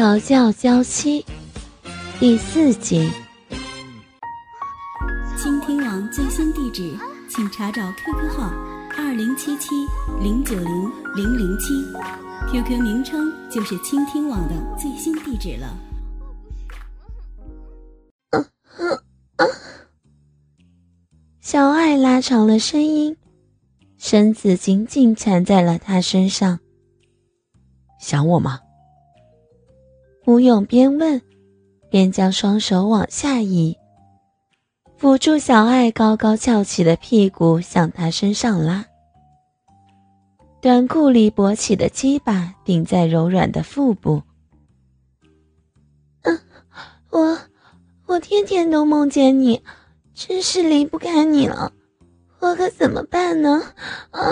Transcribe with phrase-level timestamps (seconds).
[0.00, 1.22] 调教娇妻
[2.18, 3.10] 第四集。
[5.36, 6.96] 倾听网最新地址，
[7.28, 8.50] 请查找 QQ 号
[8.96, 9.68] 二零七七
[10.22, 11.74] 零九零零零七
[12.50, 15.76] ，QQ 名称就是倾听网的最新地址了。
[21.42, 23.18] 小爱拉长了声音，
[23.98, 26.58] 身子紧紧缠在了他身上。
[27.98, 28.60] 想我吗？
[30.30, 31.20] 吴勇边问，
[31.90, 33.76] 边将双手往下移，
[34.96, 38.86] 扶住小爱高高翘起的屁股，向他身上拉。
[40.60, 44.22] 短裤里勃起的鸡巴顶在柔软的腹部。
[46.22, 46.38] 嗯，
[47.10, 47.36] 我
[48.06, 49.60] 我天天都梦见你，
[50.14, 51.72] 真是离不开你了，
[52.38, 53.60] 我可怎么办呢？
[54.12, 54.22] 啊！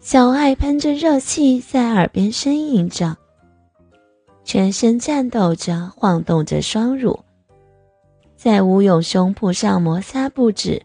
[0.00, 3.14] 小爱喷着热气在耳边呻吟着。
[4.52, 7.20] 全身颤抖着，晃动着双乳，
[8.34, 10.84] 在吴勇胸脯上摩擦不止。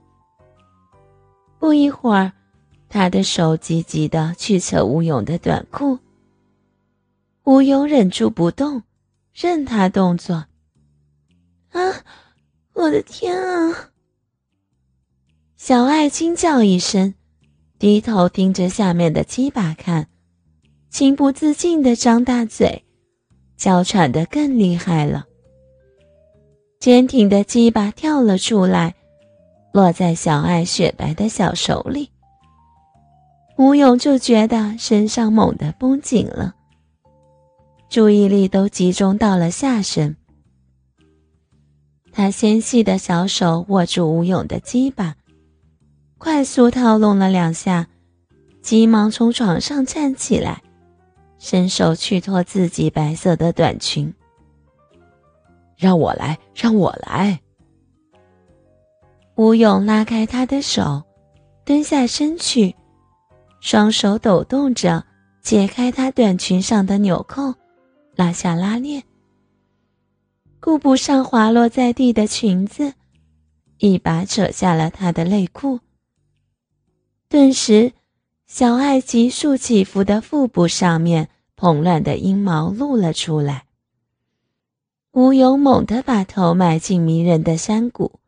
[1.57, 2.33] 不一会儿，
[2.88, 5.97] 他的手急急地去扯吴勇的短裤。
[7.45, 8.83] 吴勇忍住不动，
[9.33, 10.45] 任他动作。
[11.72, 12.03] 啊，
[12.73, 13.89] 我的天啊！
[15.57, 17.16] 小爱惊叫一声，
[17.79, 20.07] 低头盯着下面的鸡巴看，
[20.91, 22.84] 情不自禁地张大嘴。
[23.57, 25.25] 娇喘得更厉害了，
[26.79, 28.95] 坚挺的鸡巴跳了出来，
[29.71, 32.09] 落在小爱雪白的小手里。
[33.57, 36.55] 吴勇就觉得身上猛地绷紧了，
[37.89, 40.17] 注意力都集中到了下身。
[42.11, 45.15] 他纤细的小手握住吴勇的鸡巴，
[46.17, 47.87] 快速套弄了两下，
[48.61, 50.61] 急忙从床上站起来。
[51.47, 54.11] 伸手去脱自己白色的短裙，
[55.77, 57.39] 让我来，让我来。
[59.35, 61.03] 吴勇拉开他的手，
[61.63, 62.75] 蹲下身去，
[63.59, 65.06] 双手抖动着
[65.39, 67.53] 解开他短裙上的纽扣，
[68.16, 69.03] 拉下拉链，
[70.59, 72.91] 顾不上滑落在地的裙子，
[73.77, 75.79] 一把扯下了他的内裤。
[77.29, 77.94] 顿时，
[78.47, 81.29] 小爱急速起伏的腹部上面。
[81.55, 83.66] 蓬乱的阴毛露了出来。
[85.11, 88.19] 吴勇猛地把头埋进迷人的山谷，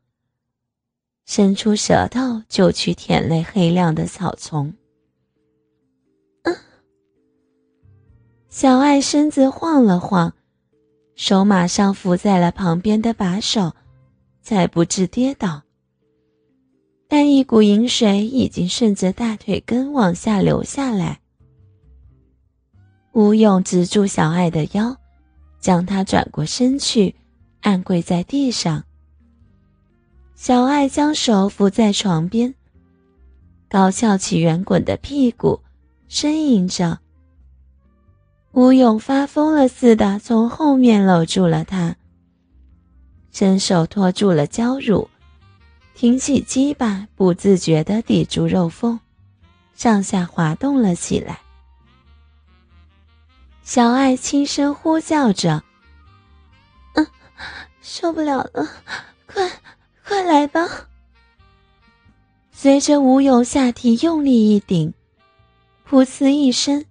[1.26, 4.74] 伸出舌头就去舔那黑亮的草丛。
[8.50, 10.34] 小爱身子晃了晃，
[11.16, 13.74] 手马上扶在了旁边的把手，
[14.42, 15.64] 才不致跌倒。
[17.10, 21.20] 但一股淫水已经顺着大腿根往下流下来。
[23.18, 24.96] 吴勇直住小爱的腰，
[25.60, 27.16] 将她转过身去，
[27.62, 28.84] 按跪在地上。
[30.36, 32.54] 小爱将手扶在床边，
[33.68, 35.60] 高翘起圆滚的屁股，
[36.08, 37.00] 呻吟着。
[38.52, 41.96] 吴勇发疯了似的从后面搂住了她，
[43.32, 45.10] 伸手托住了娇乳，
[45.96, 49.00] 挺起鸡巴，不自觉地抵住肉缝，
[49.74, 51.40] 上下滑动了起来。
[53.68, 55.62] 小爱轻声呼叫着
[56.96, 57.06] ：“嗯，
[57.82, 58.66] 受不了了，
[59.26, 59.52] 快，
[60.08, 60.88] 快来吧！”
[62.50, 64.94] 随着吴勇下体用力一顶，
[65.86, 66.86] 噗呲一声，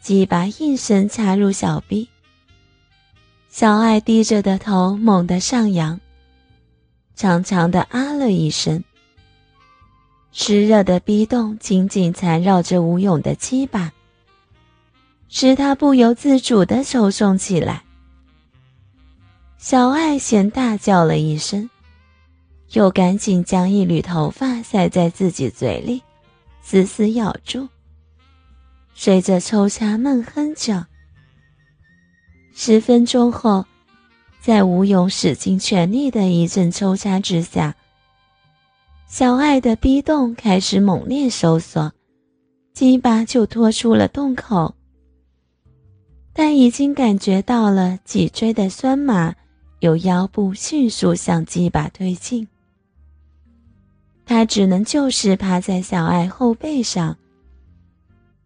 [0.00, 2.08] 鸡巴应声插入小臂。
[3.50, 6.00] 小爱低着的头猛地上扬，
[7.14, 8.82] 长长的啊了一声，
[10.32, 13.92] 湿热的逼洞紧紧缠绕着吴勇的鸡巴。
[15.28, 17.84] 使他不由自主的抽送起来。
[19.58, 21.68] 小爱先大叫了一声，
[22.72, 26.02] 又赶紧将一缕头发塞在自己嘴里，
[26.62, 27.68] 死死咬住。
[28.94, 30.86] 随着抽插闷哼着。
[32.54, 33.64] 十分钟后，
[34.40, 37.76] 在吴勇使尽全力的一阵抽插之下，
[39.06, 41.92] 小爱的逼洞开始猛烈收缩，
[42.72, 44.74] 鸡巴就拖出了洞口。
[46.40, 49.34] 但已经感觉到了脊椎的酸麻，
[49.80, 52.46] 由腰部迅速向鸡巴推进。
[54.24, 57.16] 他只能就是趴在小爱后背上，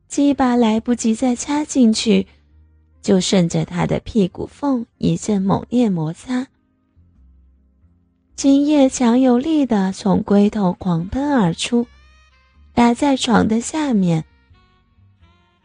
[0.08, 2.26] 鸡巴来不及再插进去，
[3.02, 6.46] 就顺着他的屁股缝一阵猛烈摩擦，
[8.34, 11.86] 精液强有力的从龟头狂喷而出，
[12.72, 14.24] 打在床的下面。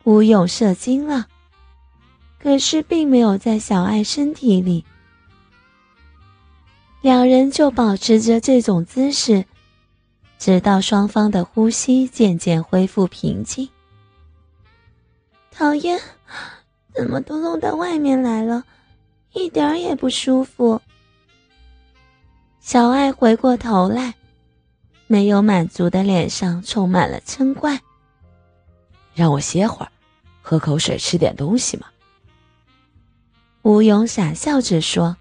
[0.04, 1.28] 吴勇射精了。
[2.40, 4.86] 可是并没有在小爱身体里。
[7.02, 9.46] 两人就保持着这种姿势，
[10.38, 13.70] 直到双方的呼吸渐渐恢复平静。
[15.52, 16.00] 讨厌，
[16.94, 18.64] 怎么都弄到外面来了，
[19.34, 20.82] 一点儿也不舒服。
[22.60, 24.16] 小爱回过头来，
[25.08, 27.80] 没有满足的脸上充满了嗔怪。
[29.14, 29.92] 让我歇会儿，
[30.42, 31.88] 喝口水，吃点东西嘛。
[33.68, 35.18] 吴勇傻笑着说，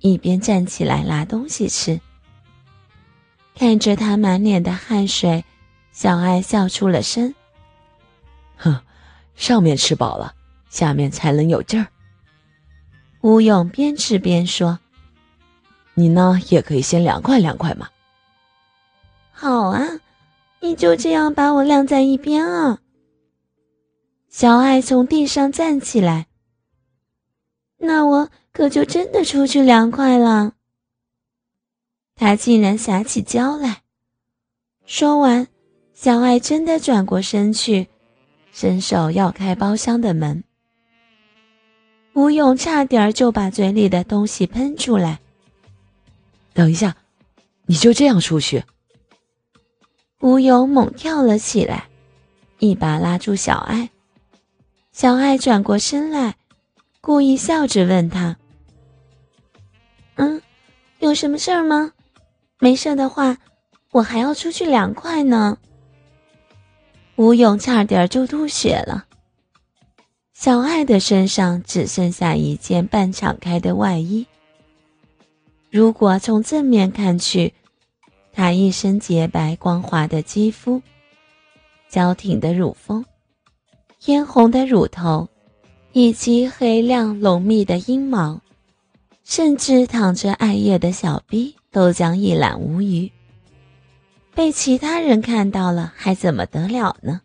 [0.00, 2.00] 一边站起来拿东西吃。
[3.54, 5.44] 看着他满脸的汗水，
[5.92, 7.32] 小爱笑出了声。
[8.56, 8.80] 哼，
[9.36, 10.34] 上面吃饱了，
[10.68, 11.86] 下面才能有劲儿。
[13.20, 14.80] 吴勇边吃边说
[15.94, 17.88] ：“你呢，也可以先凉快凉快嘛。”
[19.30, 19.86] 好啊，
[20.58, 22.80] 你就这样把我晾在一边啊。
[24.28, 26.26] 小爱从地上站起来，
[27.80, 30.52] 那我可就真的出去凉快了。
[32.14, 33.82] 他竟然撒起娇来。
[34.84, 35.48] 说完，
[35.94, 37.88] 小爱真的转过身去，
[38.52, 40.44] 伸手要开包厢的门。
[42.12, 45.20] 吴勇差点就把嘴里的东西喷出来。
[46.52, 46.96] 等一下，
[47.66, 48.64] 你就这样出去？
[50.20, 51.88] 吴勇猛跳了起来，
[52.58, 53.88] 一把拉住小爱。
[54.92, 56.36] 小爱转过身来，
[57.00, 58.36] 故意笑着问他
[60.16, 60.40] ：“嗯，
[60.98, 61.92] 有什么事儿吗？
[62.58, 63.38] 没事的话，
[63.92, 65.56] 我还要出去凉快呢。”
[67.16, 69.06] 吴勇差点就吐血了。
[70.34, 74.26] 小爱的身上只剩下一件半敞开的外衣。
[75.70, 77.54] 如果从正面看去，
[78.32, 80.82] 她一身洁白光滑的肌肤，
[81.88, 83.04] 娇挺的乳峰。
[83.98, 85.28] 嫣红的乳头，
[85.92, 88.40] 以及黑亮浓密的阴毛，
[89.24, 93.10] 甚至躺着艾叶的小臂都将一览无余。
[94.34, 97.20] 被其他人看到了，还怎么得了呢？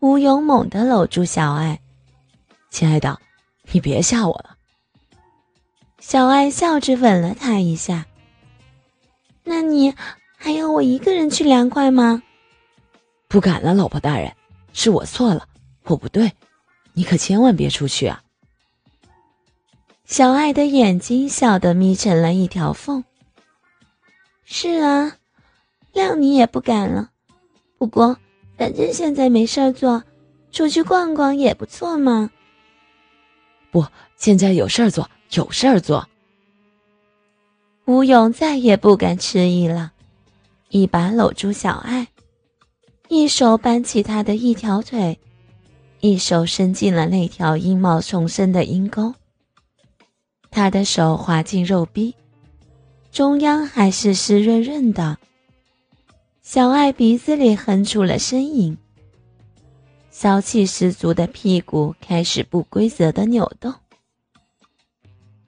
[0.00, 1.80] 吴勇猛地搂住小爱
[2.70, 3.20] ：“亲爱的，
[3.70, 4.56] 你别吓我了。”
[6.00, 8.06] 小爱笑着吻了他一下
[9.44, 9.94] ：“那你
[10.36, 12.22] 还要我一个人去凉快吗
[13.28, 14.34] ？”“不敢了，老婆大人。”
[14.74, 15.46] 是我错了，
[15.84, 16.32] 我不对，
[16.94, 18.22] 你可千万别出去啊！
[20.04, 23.02] 小爱的眼睛笑得眯成了一条缝。
[24.44, 25.16] 是啊，
[25.94, 27.10] 谅你也不敢了。
[27.78, 28.18] 不过，
[28.58, 30.04] 反正现在没事儿做，
[30.50, 32.30] 出去逛逛也不错嘛。
[33.70, 33.86] 不，
[34.16, 36.06] 现在有事儿做，有事儿做。
[37.86, 39.92] 吴勇再也不敢迟疑了，
[40.68, 42.08] 一把搂住小爱。
[43.08, 45.18] 一手扳起他的一条腿，
[46.02, 49.14] 一手伸进了那条阴毛丛生的阴沟。
[50.50, 52.16] 他的手滑进肉壁，
[53.12, 55.16] 中央还是湿润润的。
[56.42, 58.76] 小爱鼻子里哼出了呻吟，
[60.10, 63.72] 骚气十足的屁股开始不规则的扭动。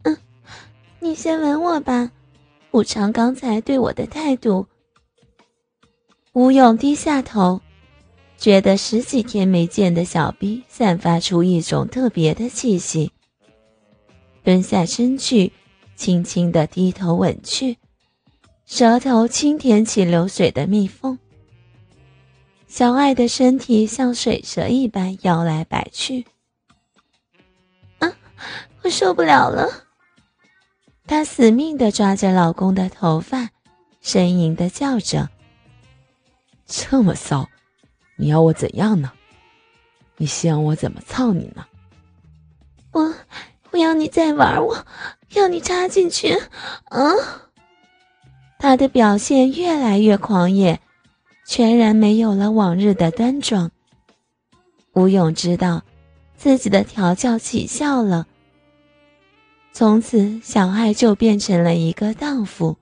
[0.04, 0.16] 嗯，
[1.00, 2.12] 你先吻我吧，
[2.70, 4.68] 补偿刚才对我的态度。
[6.32, 7.60] 吴勇低下头，
[8.36, 13.12] 觉得十几天没见的小臂散发出一种特别的气息。
[14.42, 15.52] 蹲下身去，
[15.96, 17.78] 轻轻的低头吻去，
[18.66, 21.18] 舌头轻舔起流水的蜜蜂。
[22.66, 26.26] 小爱的身体像水蛇一般摇来摆去。
[28.00, 28.12] 啊，
[28.82, 29.66] 我受不了了！
[31.06, 33.50] 她死命的抓着老公的头发，
[34.02, 35.30] 呻吟的叫着。
[36.66, 37.48] 这么骚，
[38.16, 39.12] 你要我怎样呢？
[40.16, 41.66] 你希望我怎么操你呢？
[42.92, 43.14] 我
[43.70, 44.86] 我要你再玩我，
[45.34, 46.38] 要你插进去。
[46.84, 47.10] 啊！
[48.58, 50.80] 他的表现越来越狂野，
[51.44, 53.70] 全然没有了往日的端庄。
[54.92, 55.82] 吴勇知道
[56.36, 58.26] 自己的调教起效了，
[59.72, 62.78] 从此小爱就变成了一个荡妇。